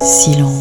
silence. 0.00 0.53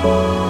Nuit. 0.00 0.48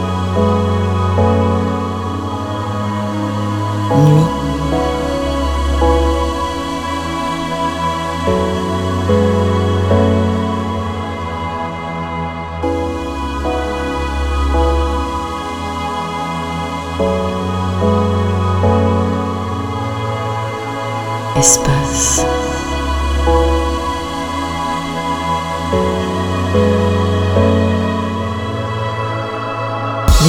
espace. 21.39 22.27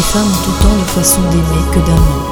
Femmes 0.10 0.26
ont 0.26 0.50
autant 0.50 0.76
de 0.76 0.86
façons 0.86 1.22
d'aimer 1.30 1.66
que 1.72 1.80
d'amants. 1.86 2.26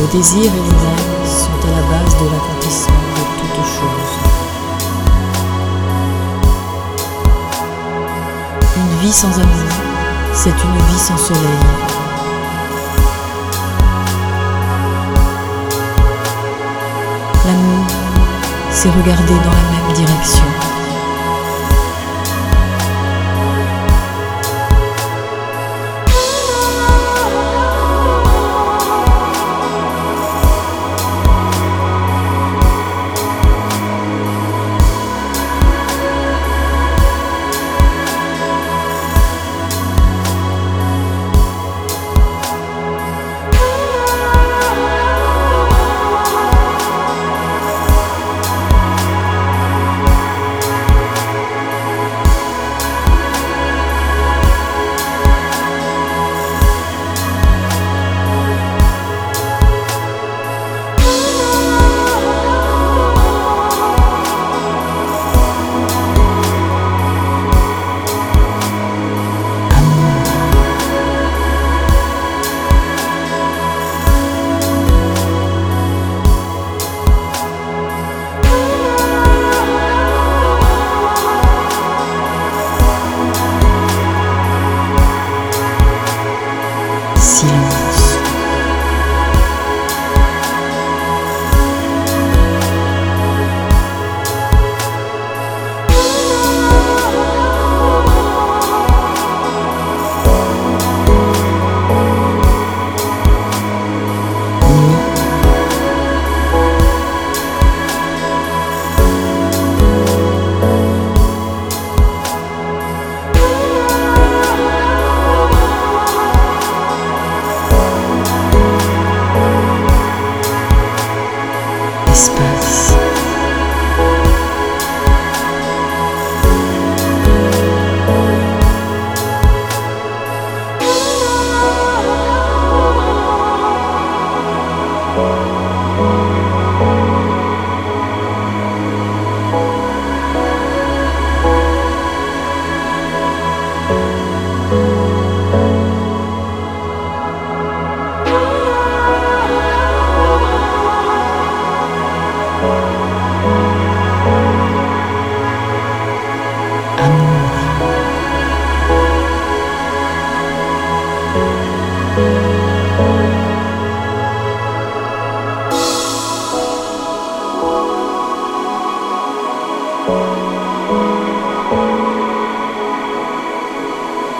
Le 0.00 0.06
désir 0.10 0.42
et 0.42 0.62
les 0.66 0.76
sont 1.24 1.60
à 1.62 1.70
la 1.70 1.82
base 1.92 2.14
de 2.18 2.24
l'accomplissement 2.32 3.06
de 3.14 3.24
toute 3.38 3.64
chose. 3.76 4.12
Une 8.76 8.94
vie 9.00 9.12
sans 9.12 9.34
amour, 9.38 9.72
c'est 10.34 10.50
une 10.50 10.78
vie 10.88 10.98
sans 10.98 11.16
soleil. 11.16 11.62
L'amour, 17.46 17.86
c'est 18.72 18.90
regarder 18.90 19.34
dans 19.34 19.56
la 19.60 19.66
même 19.70 19.92
direction. 19.94 20.65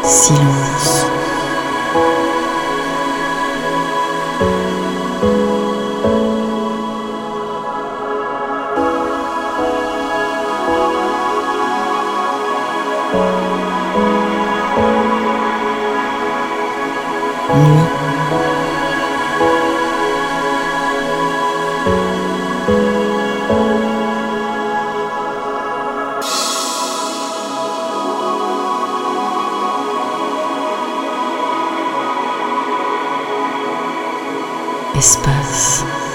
Silence. 0.07 0.96
Espace. 34.97 36.06